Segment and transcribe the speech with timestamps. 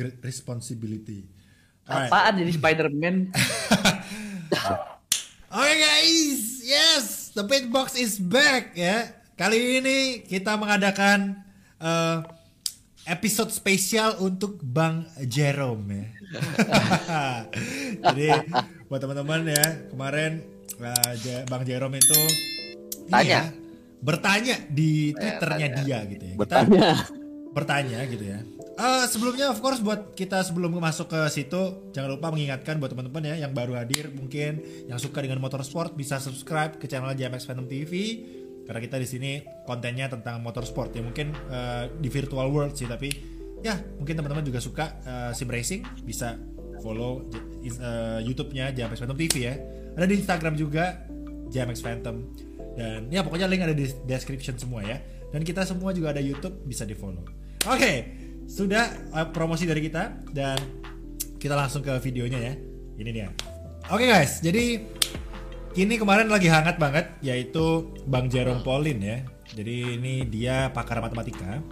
[0.00, 1.28] great responsibility.
[1.84, 2.08] Alright.
[2.08, 3.16] Apaan jadi Spider-Man?
[5.50, 9.12] Oke guys, yes, the pit box is back ya.
[9.36, 11.42] Kali ini kita mengadakan
[11.76, 12.24] uh,
[13.04, 16.06] episode spesial untuk Bang Jerome ya.
[18.06, 18.28] Jadi
[18.86, 20.40] buat teman-teman ya, kemarin
[20.78, 21.12] uh,
[21.50, 22.20] Bang Jerome itu
[23.10, 23.26] ini Tanya.
[23.26, 23.42] ya,
[23.98, 25.78] bertanya di twitternya tanya.
[25.82, 26.34] dia gitu ya.
[26.38, 26.88] Kita Bertanya.
[27.50, 28.38] bertanya gitu ya.
[28.80, 33.28] Eh, sebelumnya of course buat kita sebelum masuk ke situ jangan lupa mengingatkan buat teman-teman
[33.28, 37.68] ya yang baru hadir mungkin yang suka dengan motorsport bisa subscribe ke channel JMX Phantom
[37.68, 37.92] TV
[38.64, 39.32] karena kita di sini
[39.68, 43.12] kontennya tentang motorsport ya mungkin eh, di virtual world sih tapi
[43.60, 46.40] ya mungkin teman-teman juga suka eh, sim racing bisa
[46.80, 47.28] follow
[47.60, 49.54] eh, YouTube-nya JMX Phantom TV ya.
[49.92, 51.04] Ada di Instagram juga
[51.52, 52.16] JMX Phantom
[52.80, 54.96] dan ya pokoknya link ada di description semua ya.
[55.30, 57.22] Dan kita semua juga ada YouTube bisa di follow.
[57.68, 58.19] Oke,
[58.50, 60.58] sudah uh, promosi dari kita dan
[61.38, 62.54] kita langsung ke videonya ya.
[62.98, 63.30] Ini dia.
[63.88, 64.82] Oke guys, jadi
[65.78, 69.18] ini kemarin lagi hangat banget yaitu Bang Jerome Pauline ya.
[69.54, 71.62] Jadi ini dia pakar matematika.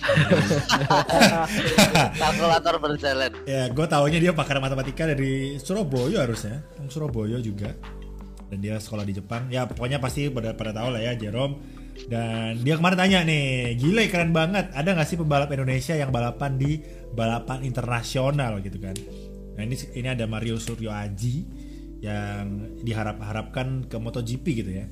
[2.20, 3.30] Kalkulator berjalan.
[3.44, 7.76] Ya, gue taunya dia pakar matematika dari Surabaya harusnya, Surabaya juga.
[8.48, 9.46] Dan dia sekolah di Jepang.
[9.52, 11.79] Ya pokoknya pasti pada pada tahu lah ya Jerome.
[12.08, 14.72] Dan dia kemarin tanya nih, gila keren banget.
[14.72, 16.80] Ada nggak sih pembalap Indonesia yang balapan di
[17.12, 18.96] balapan internasional gitu kan?
[19.58, 21.44] Nah ini ini ada Mario Suryo Aji
[22.00, 24.86] yang diharap-harapkan ke MotoGP gitu ya.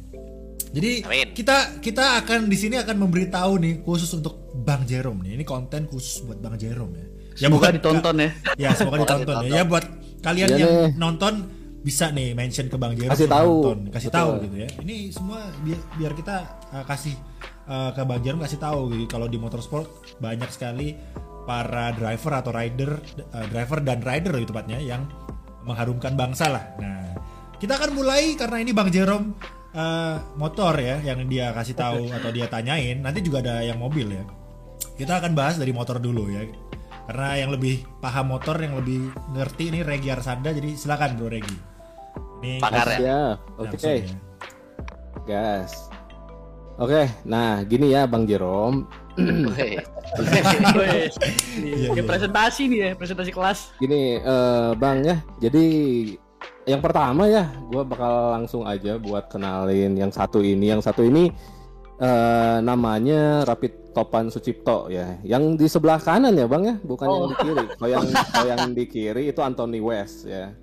[0.69, 1.33] Jadi Amin.
[1.33, 5.41] kita kita akan di sini akan memberitahu nih khusus untuk Bang Jerome nih.
[5.41, 7.06] Ini konten khusus buat Bang Jerome ya.
[7.39, 8.30] Ya Semoga bukan- ditonton ya.
[8.61, 9.51] Ya semoga ditonton ya.
[9.51, 9.85] Ya buat
[10.20, 11.48] kalian Iya yang nonton
[11.89, 13.55] bisa nih mention ke Bang Jero Kasih tahu.
[13.65, 13.81] nonton.
[13.89, 14.21] kasih Betul.
[14.21, 14.69] tahu gitu ya.
[14.85, 16.37] Ini semua biar, biar kita
[16.77, 17.17] uh, kasih
[17.65, 19.09] uh, ke Bang Jero kasih tahu gitu.
[19.09, 19.89] kalau di motorsport
[20.21, 20.93] banyak sekali
[21.49, 23.01] para driver atau rider
[23.33, 25.09] uh, driver dan rider lebih tepatnya yang
[25.65, 26.65] mengharumkan bangsa lah.
[26.77, 27.17] Nah,
[27.57, 29.33] kita akan mulai karena ini Bang Jerome
[29.73, 33.01] uh, motor ya yang dia kasih tahu atau dia tanyain.
[33.01, 34.29] Nanti juga ada yang mobil ya.
[34.93, 36.45] Kita akan bahas dari motor dulu ya.
[37.09, 40.53] Karena yang lebih paham motor, yang lebih ngerti ini Regi Arsanda.
[40.53, 41.67] Jadi silakan Bro Regi.
[42.39, 43.35] Ini Pakar ya?
[43.59, 44.07] Oke.
[44.07, 44.17] ya.
[45.27, 45.91] Gas.
[46.79, 48.87] Oke, nah gini ya Bang Jerome.
[51.59, 52.01] Iya.
[52.07, 53.75] presentasi nih ya, presentasi kelas.
[53.83, 55.19] Gini eh, Bang ya.
[55.43, 55.67] Jadi
[56.65, 60.70] yang pertama ya, gua bakal langsung aja buat kenalin yang satu ini.
[60.70, 61.35] Yang satu ini
[61.98, 65.19] eh, namanya Rapid Topan Sucipto ya.
[65.23, 67.29] Yang di sebelah kanan ya Bang ya, bukan yang Oh.
[67.29, 67.64] di kiri.
[67.73, 70.55] Kalau yang kalau yang di kiri itu Anthony West ya.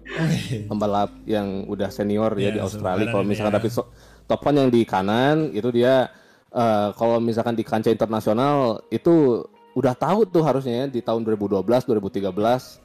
[0.66, 3.07] Pembalap yang udah senior ya di Australia.
[3.07, 3.57] Kalau misalkan ya.
[3.57, 3.91] tapi so-
[4.25, 6.09] Topan yang di kanan itu dia
[6.50, 9.44] eh, kalau misalkan di kancah internasional itu
[9.75, 12.31] udah tahu tuh harusnya ya, di tahun 2012 2013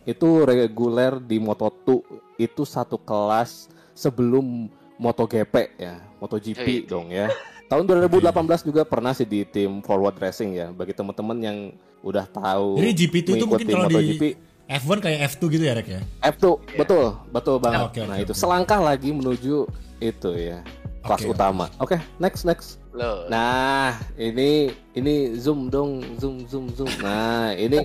[0.04, 2.02] itu reguler di Moto2
[2.36, 4.66] itu satu kelas sebelum
[4.98, 6.82] MotoGP ya, MotoGP Oh, iya.
[6.84, 7.30] dong ya.
[7.70, 10.74] Tahun 2018 juga pernah sih di tim Forward Racing ya.
[10.74, 11.58] Bagi teman-teman yang
[12.02, 14.30] udah tahu Jadi GP2 itu mungkin kalau MotoGP, di
[14.66, 16.00] F1 kayak F2 gitu ya Rek ya.
[16.34, 16.44] F2
[16.74, 17.86] betul betul banget.
[17.86, 18.40] Oke, oke, nah itu oke.
[18.42, 19.70] selangkah lagi menuju
[20.02, 20.66] itu ya
[21.00, 21.66] kelas Oke, utama.
[21.80, 22.76] Oke next next.
[22.92, 23.24] Loh.
[23.32, 26.90] Nah ini ini zoom dong zoom zoom zoom.
[27.00, 27.80] Nah ini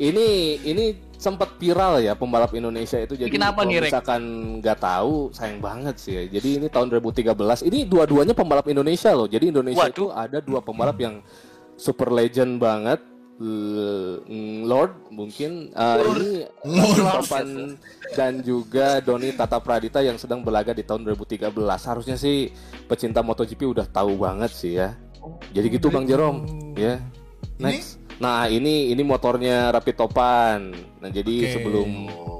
[0.00, 0.26] ini
[0.66, 4.22] ini sempat viral ya pembalap Indonesia itu jadi Kenapa kalau nih, misalkan
[4.58, 6.24] nggak tahu sayang banget sih ya.
[6.26, 9.30] Jadi ini tahun 2013 ini dua-duanya pembalap Indonesia loh.
[9.30, 9.94] Jadi Indonesia Waduh.
[9.94, 11.22] itu ada dua pembalap yang
[11.78, 12.98] super legend banget.
[13.42, 16.46] L- mm, Lord mungkin uh, ini.
[16.94, 17.74] Topan
[18.14, 21.50] dan juga Doni Tata Pradita yang sedang berlaga di tahun 2013.
[21.82, 22.54] Harusnya sih
[22.86, 24.94] pecinta MotoGP udah tahu banget sih ya.
[25.50, 27.02] Jadi gitu Bang Jerome, ya.
[27.58, 27.98] Next.
[28.18, 30.70] Nah, ini ini motornya Rapid Topan.
[31.02, 31.52] Nah, jadi Oke.
[31.52, 31.88] sebelum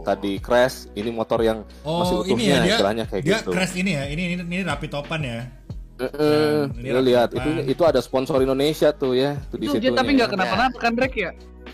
[0.03, 2.75] tadi crash, ini motor yang masih Oh, utuhnya ini ya dia.
[2.75, 3.51] istilahnya kayak dia gitu.
[3.51, 4.05] crash ini ya.
[4.07, 5.47] Ini ini, ini rapi topan ya.
[6.81, 9.83] Lu lihat itu itu ada sponsor Indonesia tuh ya, tuh di Itu situ.
[9.87, 11.31] dia tapi nggak kenapa-napa kan Rek ya?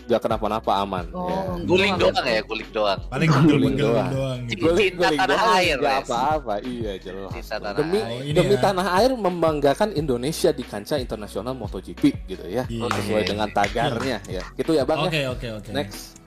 [0.09, 1.05] Nggak kenapa-napa aman.
[1.13, 1.41] Oh, ya.
[1.63, 2.99] Guling doang ya, guling doang.
[3.05, 4.09] Paling Guling gundul-gundul doang.
[4.09, 4.61] doang gitu.
[4.65, 5.97] Guling- Cinta guling tanah doang, air, Res.
[6.01, 6.53] apa-apa.
[6.61, 7.31] Iya jelas.
[7.45, 8.09] Tanah demi air.
[8.09, 8.61] Oh, ini demi ya.
[8.61, 12.63] tanah air membanggakan Indonesia di kancah internasional MotoGP gitu ya.
[12.65, 12.85] Iya.
[12.89, 14.43] Sesuai dengan tagarnya ya.
[14.53, 15.09] Gitu ya Bang ya.
[15.09, 15.69] Oke oke oke.
[15.69, 16.17] Next.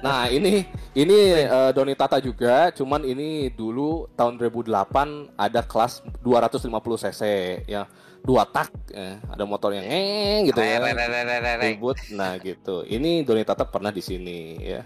[0.00, 6.72] Nah, ini ini eh, Doni Tata juga, cuman ini dulu tahun 2008 ada kelas 250
[6.98, 7.22] cc
[7.66, 7.84] ya.
[8.26, 9.22] Dua tak ya.
[9.30, 10.82] ada motor yang ngeng gitu ya.
[11.62, 11.94] Ribut.
[12.10, 12.82] Nah, gitu.
[12.82, 14.82] Ini Doni Tata pernah di sini ya.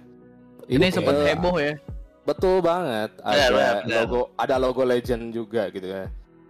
[0.68, 1.80] Ini sempat eh, heboh ya.
[2.28, 3.16] Betul banget.
[3.24, 6.04] Ada Benar, benar, logo ada logo legend juga gitu ya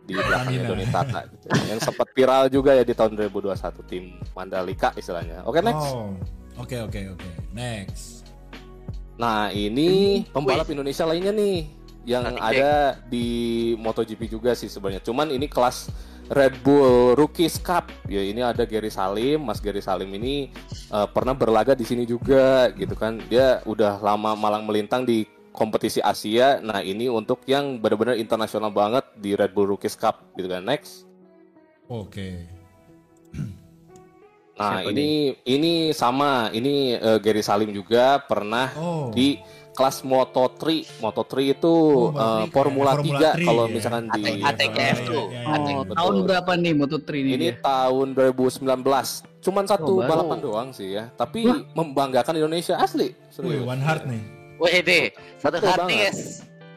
[0.04, 0.66] di belakangnya.
[0.66, 1.46] Doni Tata gitu.
[1.70, 5.46] Yang sempat viral juga ya di tahun 2021 tim Mandalika istilahnya.
[5.46, 5.94] Oke, next.
[5.94, 6.12] Oh.
[6.58, 7.28] Oke oke oke.
[7.54, 8.28] Next.
[9.16, 11.56] Nah, ini pembalap Indonesia lainnya nih
[12.08, 13.26] yang Nanti ada di
[13.76, 15.04] MotoGP juga sih sebenarnya.
[15.04, 15.92] Cuman ini kelas
[16.30, 17.90] Red Bull Rookies Cup.
[18.06, 19.42] Ya, ini ada Gary Salim.
[19.42, 20.54] Mas Gary Salim ini
[20.90, 23.18] eh, pernah berlaga di sini juga gitu kan.
[23.26, 26.62] Dia udah lama malang melintang di kompetisi Asia.
[26.62, 30.62] Nah, ini untuk yang benar-benar internasional banget di Red Bull Rookies Cup gitu kan.
[30.62, 31.02] Next.
[31.90, 32.46] Oke.
[34.60, 39.08] Nah, Siapa ini ini sama, ini eh, Gary Salim juga pernah Oh.
[39.08, 39.40] di
[39.80, 40.62] kelas Moto3.
[41.00, 43.72] Moto3 itu Oh, berarti eh, Formula, Formula 3 3 kalau ya.
[43.72, 45.24] misalkan di AT- ATKF tuh.
[45.24, 45.74] Iya, iya, Oh, iya.
[45.80, 45.96] betul.
[45.96, 47.30] tahun berapa nih Moto3 ini?
[47.30, 47.52] ini dia?
[47.58, 48.60] tahun 2019.
[49.40, 51.40] Cuman satu Oh, balapan doang sih ya, tapi
[51.72, 53.08] membanggakan Indonesia asli.
[53.08, 53.64] Wih, Serius.
[53.64, 54.20] one heart nih.
[54.60, 55.04] Wih deh,
[55.40, 55.88] satu banget.
[55.88, 56.20] guys.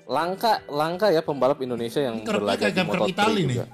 [0.06, 3.48] Langka langka ya pembalap Indonesia yang Kerapnya berlaga di gambar Moto3 Itali nih.
[3.54, 3.66] juga.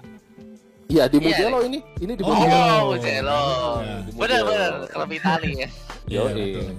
[0.89, 1.79] Iya, di Iya, Mugello ini.
[1.99, 2.57] Ini di Oh, Mugello.
[2.57, 3.41] Oh, Mugello.
[3.77, 3.95] Ya.
[4.09, 4.43] Bener,
[4.89, 5.67] klub Itali ya.
[6.07, 6.73] Iya, betul.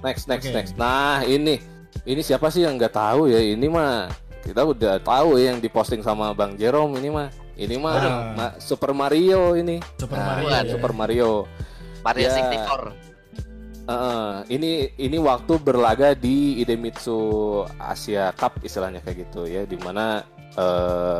[0.00, 0.54] Next, next, Oke.
[0.54, 0.72] next.
[0.74, 1.58] Nah, ini
[2.04, 3.38] ini siapa sih yang nggak tahu ya?
[3.38, 4.08] Ini mah
[4.40, 7.28] kita udah tahu ya yang diposting sama Bang Jerome ini mah.
[7.54, 8.06] Ini mah Ah.
[8.32, 9.82] Ma- Super Mario ini.
[9.96, 10.46] Super Nah, Mario.
[10.48, 10.60] ya.
[10.68, 11.30] Super Mario.
[12.00, 12.32] Mario Ya.
[12.32, 12.94] 64.
[13.84, 17.18] Heeh, ini ini waktu berlaga di Idemitsu
[17.74, 20.22] Asia Cup istilahnya kayak gitu ya, di mana
[20.54, 21.18] eh,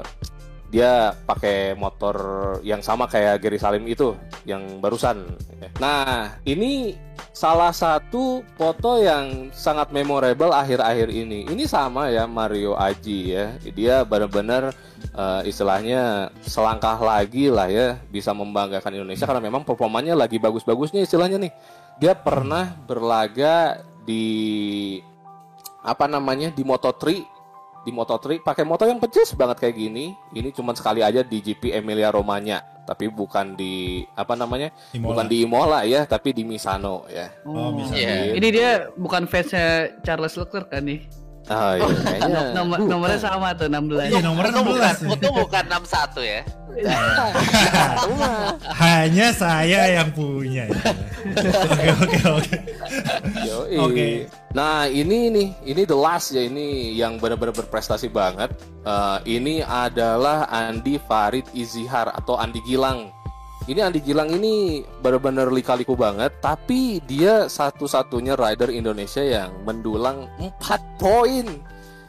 [0.69, 2.17] dia pakai motor
[2.61, 4.12] yang sama kayak Gary Salim itu
[4.44, 5.25] yang barusan.
[5.81, 6.93] Nah ini
[7.32, 11.49] salah satu foto yang sangat memorable akhir-akhir ini.
[11.49, 14.76] Ini sama ya Mario Aji ya, dia benar-benar
[15.17, 21.41] eh, istilahnya selangkah lagi lah ya bisa membanggakan Indonesia karena memang performanya lagi bagus-bagusnya istilahnya
[21.41, 21.53] nih
[21.99, 24.99] dia pernah berlaga di
[25.82, 27.38] apa namanya di Moto3
[27.82, 31.72] di Moto3 pakai motor yang pecis banget kayak gini ini cuma sekali aja di GP
[31.72, 35.08] Emilia Romagna tapi bukan di apa namanya Imola.
[35.12, 37.92] bukan di Imola ya tapi di Misano ya Oh, bisa.
[37.92, 38.32] Iya.
[38.32, 41.04] Ini dia bukan fansnya Charles Leclerc kan nih?
[41.48, 44.12] Ah iya kayaknya Nomor, nomornya sama tuh 16.
[44.12, 45.16] Iya, nomornya Itu bukan, 16.
[45.16, 46.40] itu bukan 61 ya.
[48.82, 50.80] Hanya saya yang punya ya.
[51.66, 52.56] Oke oke oke.
[53.82, 54.08] Oke.
[54.54, 58.54] Nah ini nih, ini the last ya ini yang benar-benar berprestasi banget.
[58.86, 63.10] Eh, ini adalah Andi Farid Izihar atau Andi Gilang.
[63.69, 70.97] Ini Andi Gilang ini benar-benar lika-liku banget, tapi dia satu-satunya rider Indonesia yang mendulang 4
[70.97, 71.44] poin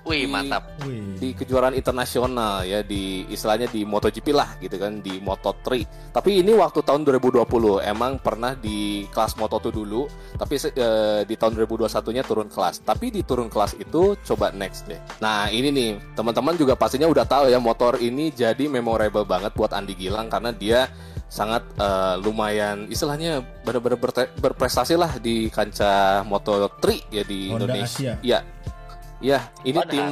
[0.08, 0.64] Wih, Di- mantap.
[0.88, 1.20] Wih.
[1.20, 5.68] di kejuaraan internasional ya di istilahnya di MotoGP lah gitu kan di Moto3.
[6.16, 7.44] Tapi ini waktu tahun 2020
[7.84, 10.08] emang pernah di kelas Moto2 dulu,
[10.40, 12.82] tapi eh, di tahun 2021-nya turun kelas.
[12.88, 14.98] Tapi di turun kelas itu coba next deh.
[15.20, 19.76] Nah, ini nih, teman-teman juga pastinya udah tahu ya motor ini jadi memorable banget buat
[19.76, 20.88] Andi Gilang karena dia
[21.30, 24.02] sangat eh, lumayan istilahnya benar-benar
[24.36, 28.18] berprestasi lah di kancah Moto3 ya di Honda Indonesia.
[28.18, 28.26] Asia.
[28.26, 28.40] Ya.
[29.20, 29.92] Ya, ini Honda.
[29.92, 30.08] tim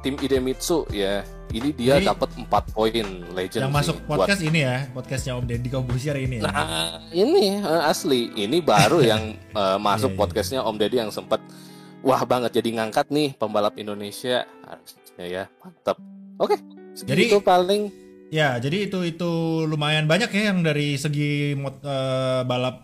[0.00, 1.20] tim Idemitsu ya.
[1.46, 5.44] Ini dia dapat 4 poin legend Yang sih masuk buat- podcast ini ya, podcastnya Om
[5.46, 6.50] Deddy Kombusier ini ya.
[6.50, 8.34] Nah, ini eh, asli.
[8.34, 9.22] Ini baru yang
[9.60, 10.20] eh, masuk Iya, iya.
[10.20, 11.38] podcastnya Om Deddy yang sempat
[12.00, 15.44] wah banget jadi ngangkat nih pembalap Indonesia harusnya ya.
[15.60, 16.00] Mantap.
[16.36, 16.56] Oke,
[16.92, 17.82] segitu Jadi- paling
[18.28, 19.30] Ya, jadi itu itu
[19.64, 22.82] lumayan banyak ya yang dari segi mot- eh, balap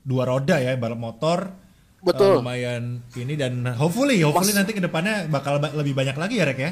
[0.00, 1.38] dua roda ya, balap motor.
[2.04, 2.36] eh, betul.
[2.36, 6.44] lumayan ini dan hopefully hopefully Mas- nanti ke depannya bakal ba- lebih banyak lagi ya
[6.44, 6.70] Rek ya.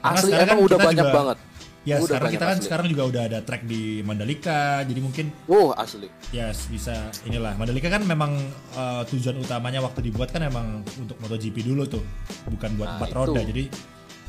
[0.00, 1.38] Karena Asli sekarang kan udah banyak juga- banget.
[1.82, 2.64] Ya Udah sekarang kita kan asli.
[2.64, 6.08] sekarang juga udah ada track di Mandalika, jadi mungkin Wow, asli.
[6.30, 8.32] ya bisa inilah Mandalika kan memang
[8.72, 12.00] eh, tujuan utamanya waktu dibuat kan emang untuk MotoGP dulu tuh,
[12.48, 13.18] bukan buat Nah, empat itu.
[13.18, 13.40] roda.
[13.44, 13.64] Jadi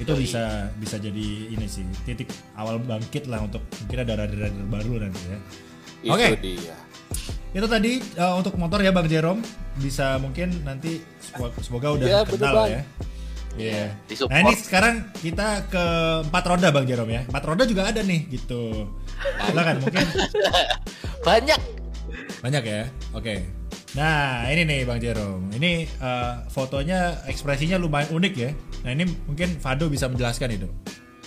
[0.01, 0.25] itu Yoi.
[0.25, 5.21] bisa bisa jadi ini sih titik awal bangkit lah untuk mungkin ada rider-rider baru nanti
[5.29, 5.37] ya.
[6.09, 6.27] Oke.
[6.41, 6.75] dia.
[7.53, 9.45] Itu tadi eh, untuk motor ya Bang Jerome
[9.77, 12.81] bisa mungkin nanti semoga, semoga udah bener, kenal ya.
[13.53, 13.85] Iya.
[14.09, 14.33] Disupport.
[14.33, 15.85] Nah ini sekarang kita ke
[16.25, 17.21] empat roda Bang Jerome ya.
[17.29, 18.89] Empat roda juga ada nih gitu.
[19.45, 20.05] Silakan mungkin
[21.27, 21.61] Banyak.
[22.43, 22.83] banyak ya.
[23.13, 23.45] Oke.
[23.93, 25.53] Nah ini nih Bang Jerome.
[25.53, 28.49] Ini eh, fotonya ekspresinya lumayan unik ya.
[28.83, 30.67] Nah ini mungkin Fado bisa menjelaskan itu.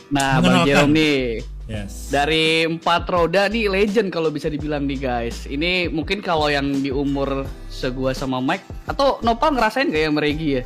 [0.07, 0.63] Nah, Bang.
[0.63, 1.19] Jerome nih
[1.67, 2.15] Yes.
[2.15, 5.45] dari empat roda nih legend kalau bisa dibilang nih guys.
[5.45, 10.49] Ini mungkin kalau yang di umur segua sama Mike atau Nopal ngerasain gak ya Meregi
[10.53, 10.65] ya?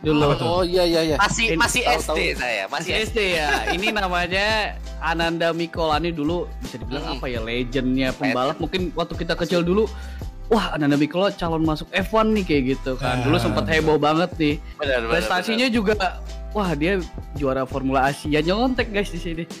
[0.00, 0.38] Dulu.
[0.38, 0.46] Tuh?
[0.46, 1.16] Oh iya iya iya.
[1.16, 2.14] Masih Ini masih tahu-tahu.
[2.14, 3.10] SD saya, masih Masih SD.
[3.10, 3.48] SD ya.
[3.74, 4.46] Ini namanya
[5.00, 7.14] Ananda Mikolani dulu bisa dibilang Hmm.
[7.18, 8.56] apa ya legendnya pembalap.
[8.62, 9.90] Mungkin waktu kita kecil dulu,
[10.46, 13.20] wah Ananda Mikolo calon masuk F1 nih kayak gitu kan.
[13.20, 14.54] Dulu Ah, sempat heboh banget nih.
[14.76, 15.12] Benar benar.
[15.12, 15.94] Prestasinya juga
[16.50, 17.00] wah dia
[17.34, 19.44] juara Formula Asia nyontek guys di sini.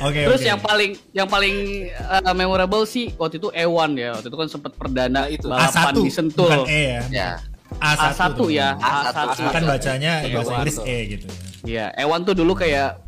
[0.00, 0.48] Oke Terus oke.
[0.48, 4.08] yang paling yang paling uh, memorable sih waktu itu E1 ya.
[4.12, 5.46] Waktu itu kan sempat perdana itu.
[5.46, 6.50] balapan A1 di Sentul.
[6.50, 7.02] bukan E ya.
[7.08, 7.30] Ya.
[7.74, 8.48] A1, A1 tuh.
[8.50, 9.04] ya, A1.
[9.08, 9.50] A1.
[9.50, 10.56] Kan bacanya Iya, bahasa A1.
[10.58, 11.26] Inggris E gitu.
[11.64, 13.00] Iya, E1 tuh dulu kayak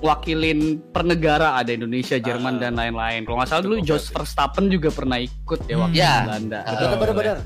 [0.00, 3.22] wakilin per negara ada Indonesia, Jerman dan lain-lain.
[3.22, 6.00] Kalau nggak salah dulu Jos Verstappen juga pernah ikut ya waktu Hmm.
[6.00, 6.12] Ya.
[6.12, 6.58] di Belanda.
[6.62, 7.38] Betul, benar benar benar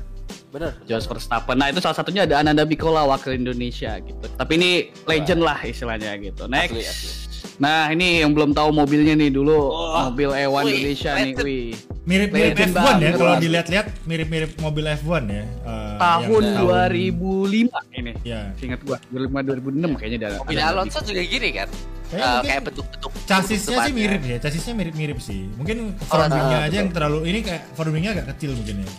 [0.49, 1.55] benar Jos Verstappen.
[1.55, 4.25] Nah itu salah satunya ada Ananda Bikola wakil Indonesia gitu.
[4.31, 4.71] Tapi ini
[5.03, 6.47] legend lah istilahnya gitu.
[6.47, 6.71] Next.
[6.71, 7.24] Asli, asli.
[7.55, 10.11] Nah ini yang belum tahu mobilnya nih dulu Wah.
[10.11, 11.67] mobil E1 Wih, Indonesia nih, wih.
[12.05, 15.43] Mirip-mirip Legend F1 ya kalau dilihat-lihat mirip-mirip mobil F1 ya.
[15.47, 18.11] Eh, Tahun yang 2005 ini.
[18.27, 18.51] Ya.
[18.59, 20.29] Ingat gua 2005 2006 kayaknya ada.
[20.43, 21.69] Mobil ada Alonso juga gini kan?
[22.05, 25.49] Kayaknya Eh, mungkin kayak bentuk-bentuk Chassisnya sih mirip ya, chassisnya mirip-mirip sih.
[25.57, 26.77] Mungkin front ah, wingnya aja betul.
[26.77, 28.89] yang terlalu ini kayak front wingnya agak kecil mungkin ya.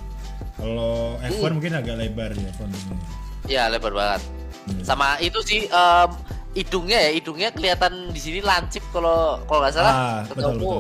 [0.57, 3.09] Kalau F1 mungkin agak lebar ya front wingnya.
[3.47, 4.23] Ya lebar banget.
[4.67, 4.83] Hmm.
[4.83, 6.09] Sama itu sih em,
[6.57, 9.93] hidungnya ya, hidungnya kelihatan di sini lancip kalau kalau nggak salah.
[9.93, 10.73] Ah, betul, ketemu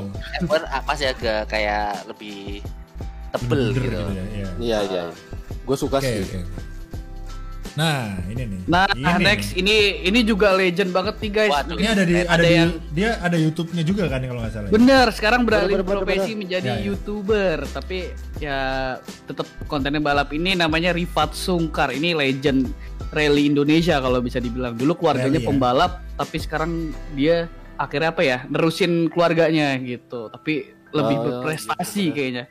[0.42, 2.64] F1 ah, masih agak kayak lebih
[3.28, 3.96] tebel Bener gitu.
[4.08, 4.24] ya.
[4.32, 4.48] iya.
[4.56, 5.02] iya iya
[5.62, 6.40] gue suka Oke, sih oke.
[7.76, 8.60] Nah, ini nih.
[8.64, 9.60] Nah, ini next nih.
[9.60, 9.76] ini
[10.08, 11.52] ini juga legend banget nih guys.
[11.52, 14.54] Waduh, Ini ada di Ada ada, di yang- dia ada YouTube-nya juga kan kalau nggak
[14.54, 14.68] salah.
[14.68, 14.72] ya?
[14.72, 16.40] Bener, sekarang beralih Bener, bener, profesi bener.
[16.40, 16.84] menjadi Ya, ya.
[16.88, 17.98] youtuber, tapi
[18.40, 18.60] ya
[19.28, 21.92] tetap kontennya balap ini namanya Rifat Sungkar.
[21.92, 22.72] Ini legend
[23.12, 24.74] rally Indonesia kalau bisa dibilang.
[24.74, 25.48] Dulu keluarganya Rally, ya?
[25.50, 27.46] pembalap, tapi sekarang dia
[27.76, 30.32] akhirnya apa ya, nerusin keluarganya gitu.
[30.32, 32.44] Tapi lebih Oh, berprestasi gitu, kayaknya.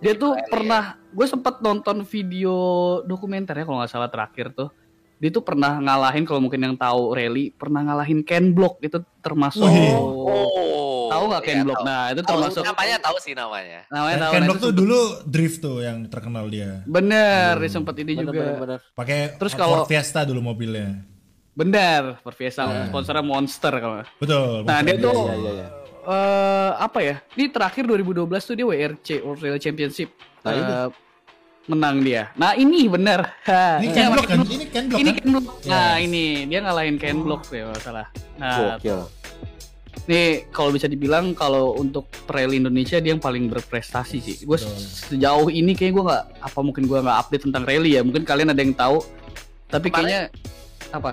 [0.00, 2.56] Dia tuh pernah, gue sempat nonton video
[3.04, 4.72] dokumenter ya kalau nggak salah terakhir tuh.
[5.20, 9.68] Dia tuh pernah ngalahin kalau mungkin yang tahu rally, pernah ngalahin Ken Block itu termasuk.
[9.68, 11.12] Oh.
[11.12, 11.76] Tahu nggak Ken iya, Block?
[11.76, 11.88] tahu.
[11.92, 13.80] Nah, itu Tahu, termasuk namanya tahu sih namanya.
[13.92, 14.32] namanya tahu.
[14.32, 14.98] Ken nah, Block itu tuh dulu
[15.28, 16.80] drift tuh yang terkenal dia.
[16.88, 18.76] bener, dia sempat ini benar juga.
[18.96, 21.04] Pakai Terus kalau- Fiesta dulu mobilnya.
[21.52, 22.88] Bener, Perviasa Ya.
[22.88, 24.00] sponsornya Monster kalau.
[24.16, 24.64] Betul.
[24.64, 25.68] Nah, dia tuh iya iya iya
[26.00, 27.20] eh apa ya?
[27.36, 30.08] Ini terakhir 2012 tuh dia WRC World Rally Championship.
[30.40, 30.62] Nah, ini.
[30.64, 30.88] Eh,
[31.66, 32.32] menang dia.
[32.34, 33.20] Nah, ini bener.
[33.44, 34.38] Ha, Ini Ken Block kan?
[34.38, 34.50] Ken Block.
[34.50, 35.16] Ini Ken Block Ini kan?
[35.16, 35.46] Ken Block.
[35.64, 36.04] Nah, Yes.
[36.06, 38.06] ini dia ngalahin Ken Block ya kalau salah.
[38.36, 39.00] Nah, gokil
[40.08, 44.36] Nih kalau bisa dibilang kalau untuk rally Indonesia dia yang paling berprestasi sih.
[44.42, 48.02] Gue sejauh ini kayak gue nggak apa mungkin gue nggak update tentang rally ya.
[48.02, 48.98] Mungkin kalian ada yang tahu.
[49.68, 50.22] Tapi Kemarin- kayaknya
[50.90, 51.10] apa?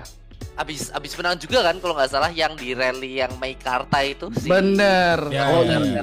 [0.58, 4.50] Abis abis menang juga kan kalau nggak salah yang di rally yang Meikarta itu sih.
[4.50, 5.30] Bener.
[5.30, 6.02] Ya, oh ya, iya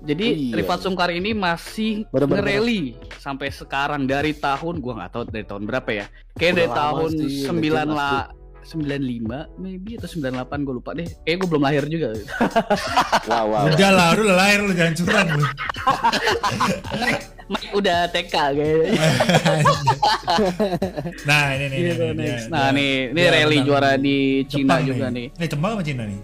[0.00, 0.54] Jadi Oh, iya.
[0.56, 2.82] Rifat Sungkar ini masih Bener, bener, nge-rally
[3.16, 6.06] sampai sekarang dari tahun gua nggak tahu dari tahun berapa ya.
[6.32, 8.12] Kayak Udah dari tahun sih, 9 legend la
[8.60, 10.28] 95 maybe atau 98
[10.60, 11.08] gue lupa deh.
[11.22, 12.08] Kayak gue belum lahir juga.
[13.30, 15.44] wow wow Udah lah, udah lahir lu jangan curang lu.
[17.48, 18.92] Mike udah TK kayaknya.
[21.24, 21.78] Nah, ini nih.
[21.82, 22.44] Gitu, nih, next.
[22.44, 25.26] dia- Nah, dia- nih ini dia rally juara di Cina Jepang juga nih.
[25.32, 26.18] Nih, Jepang apa Cina nih?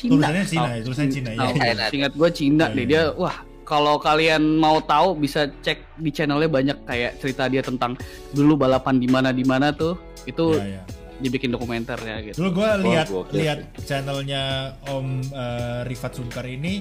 [0.00, 0.16] Cina.
[0.16, 1.86] Tulisannya Cina ya, tulisannya Cina, iya, iya.
[1.92, 2.84] Ingat gue Cina deh.
[2.84, 2.88] iya.
[2.88, 7.94] Dia wah kalau kalian mau tahu bisa cek di channelnya banyak kayak cerita dia tentang
[8.32, 9.94] dulu balapan di mana di mana tuh.
[10.24, 10.82] Itu Iya, iya.
[11.20, 12.40] dibikin dokumenternya gitu.
[12.40, 16.80] Dulu gue lihat lihat channelnya Om eh, Rifat Sungkar ini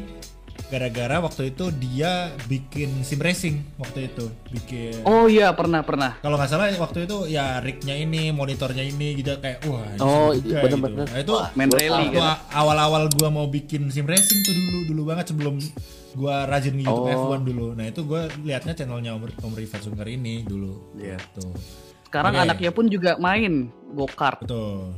[0.70, 2.12] gara-gara waktu itu dia
[2.46, 6.18] bikin sim racing waktu itu bikin Oh iya pernah pernah.
[6.20, 10.30] kalau nggak salah waktu itu ya rignya ini monitornya ini gitu kayak wah ini Oh,
[10.32, 10.78] iya, bener, gitu.
[10.80, 11.06] bener.
[11.06, 12.22] Nah, itu Main rally kan.
[12.24, 15.58] a- awal-awal gua mau bikin sim racing tuh dulu dulu banget sebelum
[16.12, 17.34] gua rajin di YouTube Oh.
[17.34, 21.18] F1 dulu nah itu gua liatnya channelnya Om, Om Rifat Sungkar ini dulu Iya.
[21.18, 21.50] gitu
[22.06, 22.42] Sekarang Oke.
[22.44, 24.42] anaknya pun juga main go-kart.
[24.42, 24.94] betul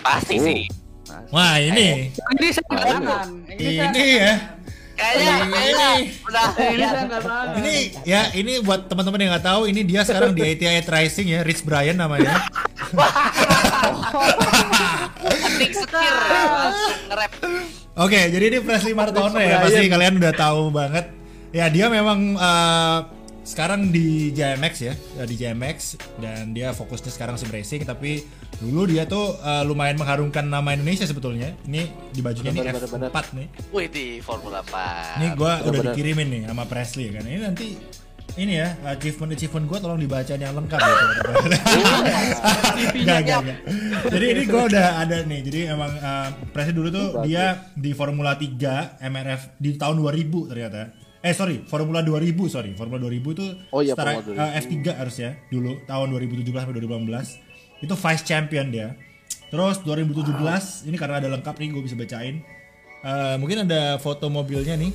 [0.00, 0.44] Pasti Oh.
[0.44, 0.60] sih.
[1.28, 3.28] wah ini Ini saya tahan.
[3.52, 4.34] ini ya
[4.94, 5.90] Kayaknya kayaknya
[6.22, 6.86] udah Ini
[7.18, 7.46] tahan.
[7.58, 7.74] ini
[8.06, 11.66] ya ini buat teman-teman yang nggak tahu ini dia sekarang di ATI Racing ya Rich
[11.66, 12.38] Brian namanya
[17.08, 17.32] nge-rap.
[17.94, 21.06] Oke, jadi ini Presley Martono ya, pasti kalian udah tahu banget.
[21.54, 22.98] Ya dia memang eh,
[23.44, 27.84] sekarang di JMX ya, ya, di JMX dan dia fokusnya sekarang sim racing.
[27.84, 28.24] Tapi
[28.58, 31.52] dulu dia tuh eh, lumayan mengharumkan nama Indonesia sebetulnya.
[31.68, 33.46] Ini di bajunya ini Bener, bener, F4 nih.
[33.68, 35.20] Wih di Formula 4.
[35.20, 35.92] Ini gua udah bener.
[35.92, 37.22] dikirimin nih sama Presley kan.
[37.28, 37.68] Ini nanti
[38.34, 40.94] ini ya achievement achievement gue tolong dibacain yang lengkap ya.
[43.04, 43.58] Gak, gak, gak.
[44.10, 45.40] Jadi ini gue udah ada nih.
[45.44, 51.03] Jadi emang uh, Presley dulu tuh dia di Formula 3 MRF di tahun 2000 ternyata.
[51.24, 54.44] Eh sorry, Formula 2000 sorry, Formula 2000 itu Oh iya, setara Formula 2000.
[54.44, 58.88] uh, F3 harusnya dulu tahun 2017 sampai 2018 itu vice champion dia.
[59.48, 60.28] Terus 2017
[60.84, 62.44] ini karena ada lengkap nih gue bisa bacain.
[63.00, 64.92] Eh, mungkin ada foto mobilnya nih.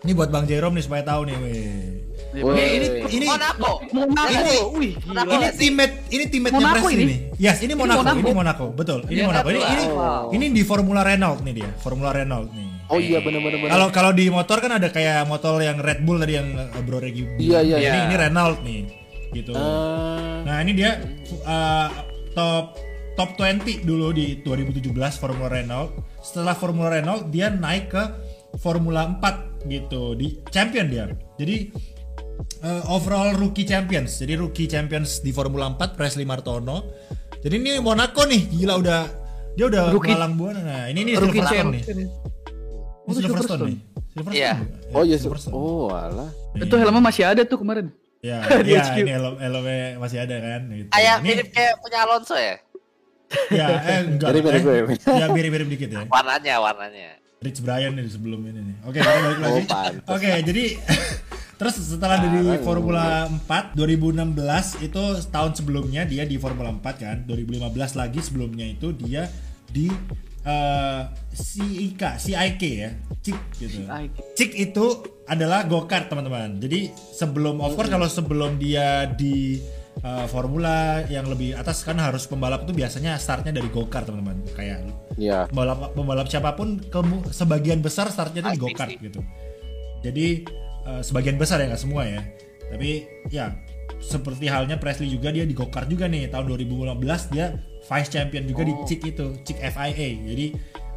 [0.00, 1.36] Ini buat Bang Jerome nih supaya tahu nih.
[1.38, 1.88] Weh.
[2.36, 2.52] Woi.
[2.54, 3.80] Ini ini Monaco.
[3.90, 4.28] Monaco.
[4.28, 5.24] Ini- Wih, Monaco.
[5.26, 5.36] gila.
[5.40, 7.02] ini teammate ini teammate-nya Monaco ini?
[7.02, 7.18] nih.
[7.38, 8.18] Yes, ini Monaco, Monaco.
[8.18, 8.66] ini Monaco.
[8.70, 9.00] Betul.
[9.06, 9.48] Ini Iya, Monaco.
[9.48, 10.24] Ini ini Wow.
[10.30, 11.70] ini di Formula Renault nih dia.
[11.78, 12.68] Formula Renault nih.
[12.88, 13.58] Oh iya benar-benar.
[13.58, 13.72] benar.
[13.72, 17.00] Kalau kalau di motor kan ada kayak motor yang Red Bull tadi yang uh, Bro
[17.00, 17.24] Regi.
[17.40, 18.04] Iya, iya, Ini iya.
[18.04, 18.80] ini Renault nih.
[19.32, 19.52] Gitu.
[19.52, 21.00] Ah, Nah, ini dia
[21.42, 21.88] uh,
[22.36, 22.76] top
[23.16, 25.90] top 20 dulu di 2017 Formula Renault.
[26.20, 28.02] Setelah Formula Renault dia naik ke
[28.56, 31.08] Formula 4 gitu di champion dia.
[31.34, 31.72] Jadi
[32.62, 34.20] uh, overall rookie champions.
[34.20, 36.92] Jadi rookie champions di Formula 4 Presley Martono.
[37.40, 39.00] Jadi ini Monaco nih, gila udah
[39.54, 40.60] dia udah Rookie- malang buana.
[40.60, 41.82] Nah, ini nih Rookie Silverstone nih.
[43.04, 43.62] Oh, Silverstone Silverstone.
[43.68, 43.78] nih.
[44.10, 44.34] Silverstone.
[44.34, 44.52] Iya.
[44.56, 44.96] juga.
[44.96, 45.16] oh iya.
[45.20, 45.52] Silverstone.
[45.54, 46.30] Oh alah.
[46.56, 47.92] Itu helmnya masih ada tuh kemarin.
[48.24, 48.96] Ya, Di ya HQ.
[49.04, 50.88] ini helm helmnya masih ada kan gitu.
[50.88, 52.56] Kayak ini, mirip kayak punya Alonso ya.
[53.52, 54.28] ya eh enggak.
[54.32, 54.98] Mirip, mirip, eh.
[55.20, 56.00] Ya mirip-mirip dikit ya.
[56.08, 57.20] Warnanya, warnanya.
[57.44, 58.76] Rich Brian nih sebelum ini nih.
[58.88, 59.52] Oke, kita balik lagi.
[59.52, 60.44] Oh, Oke, pantes.
[60.48, 60.64] jadi
[61.60, 67.16] terus setelah dari Formula 4 2016 itu tahun sebelumnya dia di Formula 4 kan.
[67.28, 69.28] 2015 lagi sebelumnya itu dia
[69.68, 69.92] di
[70.44, 71.00] eh
[71.32, 72.90] CIK, CIK ya.
[73.18, 73.78] Cik gitu.
[74.34, 74.50] CIK.
[74.62, 74.84] Itu
[75.24, 76.58] adalah go-kart teman-teman.
[76.58, 79.56] Jadi sebelum of course kalau sebelum dia di
[79.96, 84.44] eh, formula yang lebih atas kan harus pembalap itu biasanya startnya dari go-kart teman-teman.
[84.52, 84.84] Kayak
[85.14, 85.46] Iya.
[85.46, 88.98] pembalap pembalap siapa pun kemu- sebagian besar startnya itu di I go think kart sih.
[89.00, 89.20] gitu
[90.02, 90.26] jadi
[90.84, 92.20] eh, sebagian besar ya nggak semua ya
[92.66, 93.54] tapi ya
[93.96, 96.98] seperti halnya Presley juga dia di go kart juga nih tahun 2015
[97.30, 98.82] dia vice champion juga di Oh.
[98.82, 99.92] CIK itu CIK FIA
[100.24, 100.46] jadi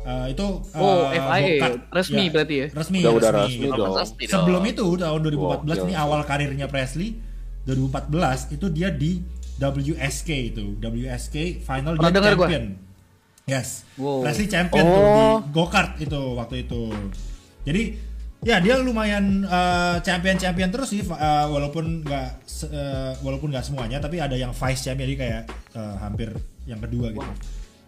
[0.03, 1.79] eh, itu eh, Oh, FIA, go-kart.
[1.91, 2.67] resmi Ya, berarti ya?
[2.71, 3.95] resmi Udah udah resmi, resmi dong.
[4.25, 5.35] Sebelum itu tahun 2014
[5.67, 5.83] Gokil.
[5.83, 7.09] ini awal karirnya Presley
[7.65, 8.07] 2014
[8.51, 9.19] itu dia di
[9.57, 12.47] WSK itu WSK Final Pernah Jet denger gua.
[12.47, 12.65] Champion
[13.45, 14.21] yes Wow.
[14.21, 15.37] Presley champion tuh di Oh.
[15.49, 16.81] go kart itu waktu itu
[17.63, 17.83] jadi
[18.39, 19.43] ya dia lumayan
[19.99, 21.09] champion champion terus sih eh,
[21.45, 22.27] walaupun nggak
[22.65, 25.41] eh, walaupun nggak semuanya tapi ada yang vice champion jadi kayak
[25.73, 26.31] eh, hampir
[26.67, 27.31] yang kedua gitu.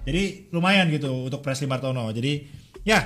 [0.08, 2.48] Jadi lumayan gitu untuk Presley Martono jadi
[2.88, 3.04] ya